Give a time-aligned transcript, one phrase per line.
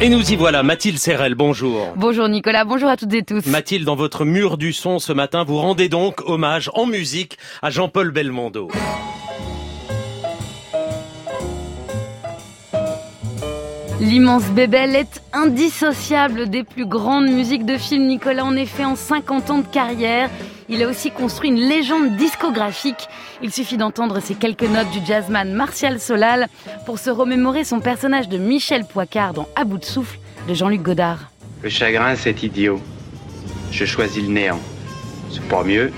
[0.00, 1.92] Et nous y voilà, Mathilde Serrel, bonjour.
[1.96, 3.44] Bonjour Nicolas, bonjour à toutes et tous.
[3.46, 7.70] Mathilde, dans votre mur du son ce matin, vous rendez donc hommage en musique à
[7.70, 8.68] Jean-Paul Belmondo.
[14.00, 18.06] L'immense Bébel est indissociable des plus grandes musiques de film.
[18.06, 20.30] Nicolas, en effet, en 50 ans de carrière,
[20.68, 23.08] il a aussi construit une légende discographique.
[23.42, 26.46] Il suffit d'entendre ces quelques notes du jazzman Martial Solal
[26.86, 30.82] pour se remémorer son personnage de Michel Poicard dans À bout de souffle de Jean-Luc
[30.82, 31.32] Godard.
[31.64, 32.80] Le chagrin, c'est idiot.
[33.72, 34.60] Je choisis le néant.
[35.32, 35.92] C'est pas mieux.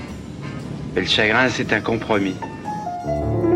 [0.95, 2.33] Mais le chagrin, c'est un compromis.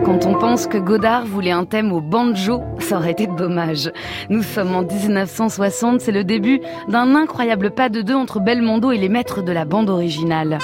[0.06, 3.92] Quand on pense que Godard voulait un thème au banjo, ça aurait été dommage.
[4.30, 9.00] Nous sommes en 1960, c'est le début d'un incroyable pas de deux entre Belmondo et
[9.00, 10.60] les maîtres de la bande originale.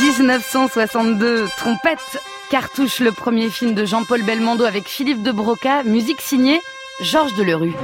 [0.00, 6.60] 1962, Trompette, cartouche le premier film de Jean-Paul Belmondo avec Philippe de Broca, musique signée
[7.02, 7.74] Georges Delerue.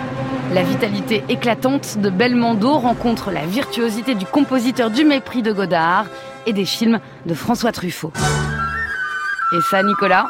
[0.52, 6.06] La vitalité éclatante de Belmondo rencontre la virtuosité du compositeur du mépris de Godard
[6.46, 8.12] et des films de François Truffaut.
[9.52, 10.26] Et ça, Nicolas?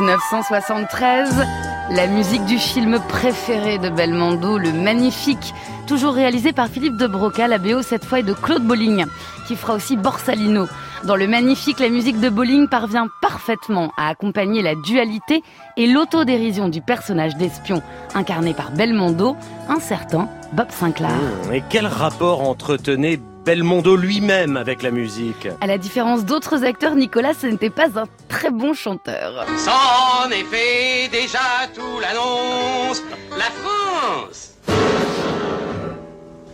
[0.00, 1.44] 1973,
[1.90, 5.52] la musique du film préféré de Belmondo, le magnifique,
[5.88, 9.04] toujours réalisé par Philippe de Broca, la BO cette fois est de Claude Bolling,
[9.48, 10.66] qui fera aussi Borsalino.
[11.04, 15.42] Dans le magnifique, la musique de Bolling parvient parfaitement à accompagner la dualité
[15.76, 17.82] et l'autodérision du personnage d'espion
[18.14, 19.36] incarné par Belmondo,
[19.68, 21.10] un certain Bob Sinclair.
[21.10, 25.46] Mmh, et quel rapport entretenait Belmondo lui-même avec la musique?
[25.60, 29.44] À la différence d'autres acteurs, Nicolas, ce n'était pas un très bon chanteur.
[29.58, 33.02] C'en est fait déjà tout l'annonce.
[33.36, 34.54] La France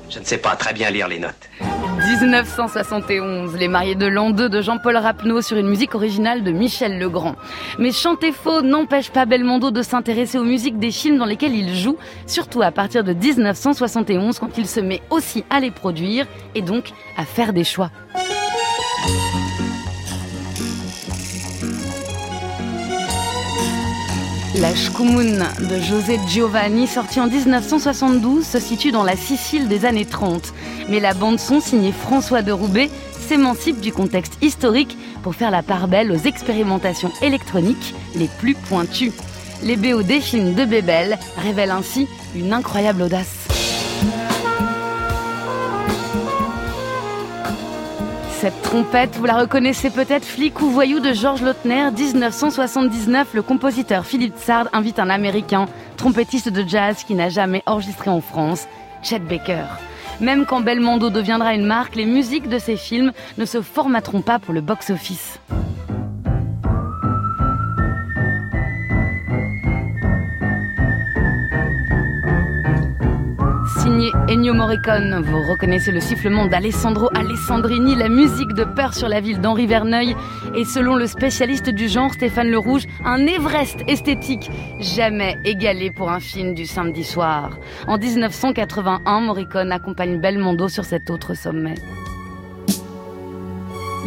[0.08, 1.48] Je ne sais pas très bien lire les notes.
[2.20, 6.98] 1971, Les mariés de l'an 2 de Jean-Paul Rapneau sur une musique originale de Michel
[6.98, 7.34] Legrand.
[7.78, 11.74] Mais chanter faux n'empêche pas Belmondo de s'intéresser aux musiques des films dans lesquels il
[11.74, 16.60] joue, surtout à partir de 1971 quand il se met aussi à les produire et
[16.60, 17.90] donc à faire des choix.
[24.60, 25.38] La Shkumun
[25.70, 30.52] de José Giovanni, sortie en 1972, se situe dans la Sicile des années 30.
[30.90, 32.90] Mais la bande-son signée François de Roubaix
[33.26, 39.12] s'émancipe du contexte historique pour faire la part belle aux expérimentations électroniques les plus pointues.
[39.62, 42.06] Les BO des films de Bébel révèlent ainsi
[42.36, 43.39] une incroyable audace.
[48.40, 54.06] Cette trompette, vous la reconnaissez peut-être, Flic ou Voyou de Georges Lautner, 1979, le compositeur
[54.06, 55.66] Philippe Sard invite un Américain,
[55.98, 58.66] trompettiste de jazz qui n'a jamais enregistré en France,
[59.02, 59.66] Chet Baker.
[60.22, 64.38] Même quand Belmondo deviendra une marque, les musiques de ses films ne se formateront pas
[64.38, 65.38] pour le box-office.
[74.28, 75.20] Ennio Morricone.
[75.22, 80.16] Vous reconnaissez le sifflement d'Alessandro Alessandrini, la musique de Peur sur la ville d'Henri Verneuil.
[80.54, 86.10] Et selon le spécialiste du genre Stéphane Le Rouge, un Everest esthétique jamais égalé pour
[86.10, 87.58] un film du samedi soir.
[87.86, 91.74] En 1981, Morricone accompagne Belmondo sur cet autre sommet.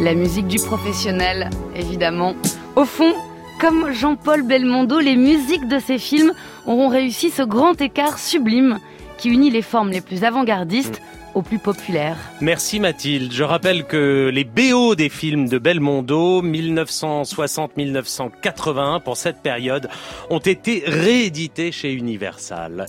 [0.00, 2.34] La musique du professionnel, évidemment.
[2.74, 3.14] Au fond,
[3.60, 6.32] comme Jean-Paul Belmondo, les musiques de ses films
[6.66, 8.78] auront réussi ce grand écart sublime
[9.24, 11.00] qui unit les formes les plus avant-gardistes
[11.34, 12.18] aux plus populaires.
[12.42, 13.32] Merci Mathilde.
[13.32, 19.88] Je rappelle que les BO des films de Belmondo 1960-1981 pour cette période
[20.28, 22.84] ont été réédités chez Universal.